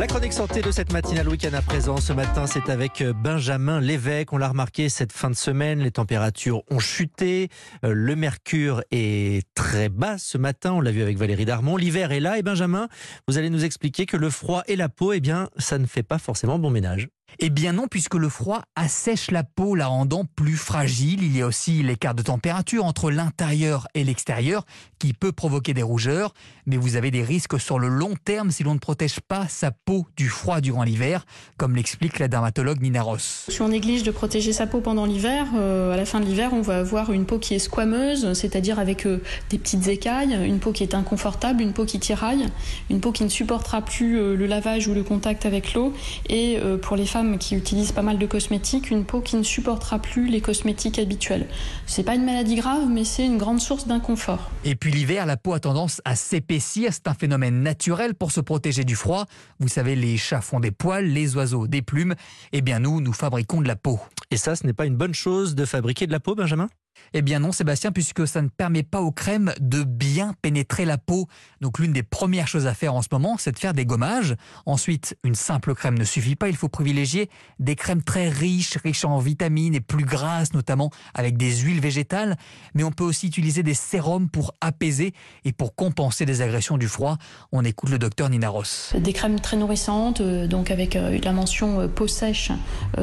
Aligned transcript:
La 0.00 0.06
chronique 0.06 0.32
santé 0.32 0.62
de 0.62 0.70
cette 0.70 0.94
matinale 0.94 1.28
week-end 1.28 1.52
à 1.52 1.60
présent. 1.60 1.98
Ce 1.98 2.14
matin, 2.14 2.46
c'est 2.46 2.70
avec 2.70 3.04
Benjamin 3.22 3.82
Lévesque. 3.82 4.32
On 4.32 4.38
l'a 4.38 4.48
remarqué 4.48 4.88
cette 4.88 5.12
fin 5.12 5.28
de 5.28 5.36
semaine, 5.36 5.80
les 5.80 5.90
températures 5.90 6.62
ont 6.70 6.78
chuté. 6.78 7.50
Euh, 7.84 7.92
le 7.92 8.16
mercure 8.16 8.82
est 8.92 9.46
très 9.54 9.90
bas 9.90 10.16
ce 10.16 10.38
matin. 10.38 10.72
On 10.72 10.80
l'a 10.80 10.90
vu 10.90 11.02
avec 11.02 11.18
Valérie 11.18 11.44
Darmon. 11.44 11.76
L'hiver 11.76 12.12
est 12.12 12.20
là. 12.20 12.38
Et 12.38 12.42
Benjamin, 12.42 12.88
vous 13.28 13.36
allez 13.36 13.50
nous 13.50 13.66
expliquer 13.66 14.06
que 14.06 14.16
le 14.16 14.30
froid 14.30 14.62
et 14.68 14.76
la 14.76 14.88
peau, 14.88 15.12
eh 15.12 15.20
bien, 15.20 15.50
ça 15.58 15.76
ne 15.76 15.84
fait 15.84 16.02
pas 16.02 16.16
forcément 16.16 16.58
bon 16.58 16.70
ménage. 16.70 17.10
Eh 17.38 17.50
bien 17.50 17.72
non, 17.72 17.86
puisque 17.88 18.14
le 18.14 18.28
froid 18.28 18.62
assèche 18.76 19.30
la 19.30 19.44
peau, 19.44 19.74
la 19.74 19.86
rendant 19.86 20.24
plus 20.24 20.56
fragile. 20.56 21.22
Il 21.22 21.36
y 21.36 21.42
a 21.42 21.46
aussi 21.46 21.82
l'écart 21.82 22.14
de 22.14 22.22
température 22.22 22.84
entre 22.84 23.10
l'intérieur 23.10 23.86
et 23.94 24.04
l'extérieur 24.04 24.64
qui 24.98 25.12
peut 25.12 25.32
provoquer 25.32 25.74
des 25.74 25.82
rougeurs. 25.82 26.34
Mais 26.66 26.76
vous 26.76 26.96
avez 26.96 27.10
des 27.10 27.22
risques 27.22 27.58
sur 27.58 27.78
le 27.78 27.88
long 27.88 28.14
terme 28.24 28.50
si 28.50 28.62
l'on 28.62 28.74
ne 28.74 28.78
protège 28.78 29.20
pas 29.20 29.46
sa 29.48 29.70
peau 29.70 30.06
du 30.16 30.28
froid 30.28 30.60
durant 30.60 30.82
l'hiver, 30.82 31.24
comme 31.56 31.76
l'explique 31.76 32.18
la 32.18 32.28
dermatologue 32.28 32.80
Nina 32.80 33.02
Ross. 33.02 33.46
Si 33.48 33.62
on 33.62 33.68
néglige 33.68 34.02
de 34.02 34.10
protéger 34.10 34.52
sa 34.52 34.66
peau 34.66 34.80
pendant 34.80 35.06
l'hiver, 35.06 35.46
euh, 35.56 35.92
à 35.92 35.96
la 35.96 36.04
fin 36.04 36.20
de 36.20 36.26
l'hiver, 36.26 36.50
on 36.52 36.62
va 36.62 36.78
avoir 36.78 37.12
une 37.12 37.24
peau 37.24 37.38
qui 37.38 37.54
est 37.54 37.58
squameuse, 37.58 38.32
c'est-à-dire 38.34 38.78
avec 38.78 39.06
euh, 39.06 39.22
des 39.50 39.58
petites 39.58 39.88
écailles, 39.88 40.38
une 40.46 40.58
peau 40.58 40.72
qui 40.72 40.82
est 40.82 40.94
inconfortable, 40.94 41.62
une 41.62 41.72
peau 41.72 41.84
qui 41.84 41.98
tiraille, 41.98 42.46
une 42.88 43.00
peau 43.00 43.12
qui 43.12 43.24
ne 43.24 43.28
supportera 43.28 43.82
plus 43.82 44.18
euh, 44.18 44.36
le 44.36 44.46
lavage 44.46 44.88
ou 44.88 44.94
le 44.94 45.02
contact 45.02 45.46
avec 45.46 45.74
l'eau. 45.74 45.92
Et 46.28 46.58
pour 46.82 46.96
les 46.96 47.06
femmes, 47.06 47.19
qui 47.38 47.54
utilisent 47.54 47.92
pas 47.92 48.02
mal 48.02 48.18
de 48.18 48.26
cosmétiques, 48.26 48.90
une 48.90 49.04
peau 49.04 49.20
qui 49.20 49.36
ne 49.36 49.42
supportera 49.42 49.98
plus 49.98 50.28
les 50.28 50.40
cosmétiques 50.40 50.98
habituels. 50.98 51.46
C'est 51.86 52.02
pas 52.02 52.14
une 52.14 52.24
maladie 52.24 52.56
grave, 52.56 52.88
mais 52.88 53.04
c'est 53.04 53.24
une 53.24 53.38
grande 53.38 53.60
source 53.60 53.86
d'inconfort. 53.86 54.50
Et 54.64 54.74
puis 54.74 54.90
l'hiver, 54.90 55.26
la 55.26 55.36
peau 55.36 55.52
a 55.52 55.60
tendance 55.60 56.00
à 56.04 56.16
s'épaissir. 56.16 56.92
C'est 56.92 57.08
un 57.08 57.14
phénomène 57.14 57.62
naturel 57.62 58.14
pour 58.14 58.32
se 58.32 58.40
protéger 58.40 58.84
du 58.84 58.96
froid. 58.96 59.26
Vous 59.58 59.68
savez, 59.68 59.96
les 59.96 60.16
chats 60.16 60.40
font 60.40 60.60
des 60.60 60.70
poils, 60.70 61.06
les 61.06 61.36
oiseaux 61.36 61.66
des 61.66 61.82
plumes. 61.82 62.14
Eh 62.52 62.62
bien, 62.62 62.80
nous, 62.80 63.00
nous 63.00 63.12
fabriquons 63.12 63.60
de 63.60 63.68
la 63.68 63.76
peau. 63.76 64.00
Et 64.30 64.36
ça, 64.36 64.56
ce 64.56 64.66
n'est 64.66 64.72
pas 64.72 64.86
une 64.86 64.96
bonne 64.96 65.14
chose 65.14 65.54
de 65.54 65.64
fabriquer 65.64 66.06
de 66.06 66.12
la 66.12 66.20
peau, 66.20 66.34
Benjamin? 66.34 66.68
Eh 67.14 67.22
bien 67.22 67.40
non, 67.40 67.52
Sébastien, 67.52 67.92
puisque 67.92 68.26
ça 68.26 68.42
ne 68.42 68.48
permet 68.48 68.82
pas 68.82 69.00
aux 69.00 69.12
crèmes 69.12 69.52
de 69.60 69.82
bien 69.82 70.34
pénétrer 70.42 70.84
la 70.84 70.98
peau. 70.98 71.26
Donc 71.60 71.78
l'une 71.78 71.92
des 71.92 72.02
premières 72.02 72.48
choses 72.48 72.66
à 72.66 72.74
faire 72.74 72.94
en 72.94 73.02
ce 73.02 73.08
moment, 73.12 73.36
c'est 73.38 73.52
de 73.52 73.58
faire 73.58 73.74
des 73.74 73.86
gommages. 73.86 74.34
Ensuite, 74.66 75.16
une 75.24 75.34
simple 75.34 75.74
crème 75.74 75.98
ne 75.98 76.04
suffit 76.04 76.36
pas, 76.36 76.48
il 76.48 76.56
faut 76.56 76.68
privilégier 76.68 77.30
des 77.58 77.76
crèmes 77.76 78.02
très 78.02 78.28
riches, 78.28 78.76
riches 78.76 79.04
en 79.04 79.18
vitamines 79.18 79.74
et 79.74 79.80
plus 79.80 80.04
grasses, 80.04 80.54
notamment 80.54 80.90
avec 81.14 81.36
des 81.36 81.56
huiles 81.56 81.80
végétales. 81.80 82.36
Mais 82.74 82.84
on 82.84 82.92
peut 82.92 83.04
aussi 83.04 83.26
utiliser 83.26 83.62
des 83.62 83.74
sérums 83.74 84.28
pour 84.28 84.54
apaiser 84.60 85.12
et 85.44 85.52
pour 85.52 85.74
compenser 85.74 86.26
des 86.26 86.42
agressions 86.42 86.78
du 86.78 86.88
froid. 86.88 87.18
On 87.52 87.64
écoute 87.64 87.90
le 87.90 87.98
docteur 87.98 88.28
Nina 88.30 88.48
Ross. 88.48 88.94
Des 88.98 89.12
crèmes 89.12 89.40
très 89.40 89.56
nourrissantes, 89.56 90.20
euh, 90.20 90.46
donc 90.46 90.70
avec 90.70 90.96
euh, 90.96 91.18
la 91.22 91.32
mention 91.32 91.80
euh, 91.80 91.88
peau 91.88 92.06
sèche 92.06 92.50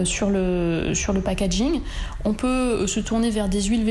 sur 0.03 0.29
le, 0.29 0.93
sur 0.93 1.13
le 1.13 1.21
packaging. 1.21 1.81
On 2.25 2.33
peut 2.33 2.85
se 2.87 2.99
tourner 2.99 3.29
vers 3.29 3.49
des 3.49 3.63
huiles 3.63 3.85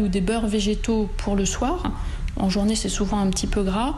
ou 0.00 0.08
des 0.08 0.20
beurres 0.20 0.46
végétaux 0.46 1.08
pour 1.16 1.36
le 1.36 1.44
soir. 1.44 1.82
En 2.40 2.48
journée, 2.48 2.74
c'est 2.74 2.88
souvent 2.88 3.20
un 3.20 3.28
petit 3.28 3.46
peu 3.46 3.62
gras. 3.62 3.94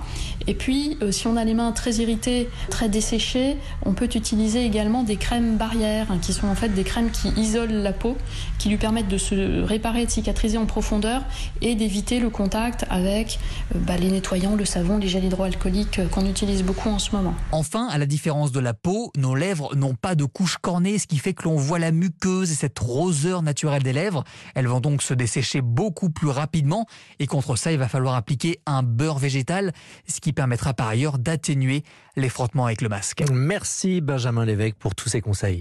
Et 0.48 0.54
puis, 0.54 0.98
euh, 1.00 1.12
si 1.12 1.28
on 1.28 1.36
a 1.36 1.44
les 1.44 1.54
mains 1.54 1.70
très 1.72 1.94
irritées, 1.94 2.48
très 2.70 2.88
desséchées, 2.88 3.56
on 3.86 3.92
peut 3.92 4.08
utiliser 4.14 4.64
également 4.64 5.04
des 5.04 5.16
crèmes 5.16 5.56
barrières, 5.56 6.10
hein, 6.10 6.18
qui 6.20 6.32
sont 6.32 6.48
en 6.48 6.56
fait 6.56 6.70
des 6.70 6.82
crèmes 6.82 7.10
qui 7.10 7.28
isolent 7.40 7.82
la 7.82 7.92
peau, 7.92 8.16
qui 8.58 8.68
lui 8.68 8.78
permettent 8.78 9.08
de 9.08 9.18
se 9.18 9.62
réparer, 9.62 10.06
de 10.06 10.10
cicatriser 10.10 10.58
en 10.58 10.66
profondeur 10.66 11.22
et 11.60 11.76
d'éviter 11.76 12.18
le 12.18 12.30
contact 12.30 12.84
avec 12.90 13.38
euh, 13.74 13.78
bah, 13.78 13.96
les 13.96 14.10
nettoyants, 14.10 14.56
le 14.56 14.64
savon, 14.64 14.98
les 14.98 15.08
gels 15.08 15.24
hydroalcooliques 15.24 16.00
euh, 16.00 16.08
qu'on 16.08 16.26
utilise 16.26 16.64
beaucoup 16.64 16.88
en 16.88 16.98
ce 16.98 17.14
moment. 17.14 17.34
Enfin, 17.52 17.86
à 17.88 17.98
la 17.98 18.06
différence 18.06 18.50
de 18.50 18.60
la 18.60 18.74
peau, 18.74 19.12
nos 19.16 19.36
lèvres 19.36 19.76
n'ont 19.76 19.94
pas 19.94 20.16
de 20.16 20.24
couche 20.24 20.56
cornée, 20.58 20.98
ce 20.98 21.06
qui 21.06 21.18
fait 21.18 21.32
que 21.32 21.44
l'on 21.44 21.56
voit 21.56 21.78
la 21.78 21.92
muqueuse 21.92 22.50
et 22.50 22.54
cette 22.56 22.78
roseur 22.78 23.42
naturelle 23.42 23.82
des 23.84 23.92
lèvres. 23.92 24.24
Elles 24.56 24.66
vont 24.66 24.80
donc 24.80 25.02
se 25.02 25.14
dessécher 25.14 25.60
beaucoup 25.60 26.10
plus 26.10 26.28
rapidement. 26.28 26.86
Et 27.20 27.26
contre 27.26 27.56
ça, 27.56 27.70
il 27.70 27.78
va 27.78 27.88
falloir 27.88 28.16
un 28.66 28.82
beurre 28.82 29.18
végétal, 29.18 29.72
ce 30.06 30.20
qui 30.20 30.32
permettra 30.32 30.74
par 30.74 30.88
ailleurs 30.88 31.18
d'atténuer 31.18 31.82
les 32.16 32.28
frottements 32.28 32.66
avec 32.66 32.80
le 32.80 32.88
masque. 32.88 33.22
Merci 33.32 34.00
Benjamin 34.00 34.44
Lévesque 34.44 34.76
pour 34.76 34.94
tous 34.94 35.08
ces 35.08 35.20
conseils. 35.20 35.60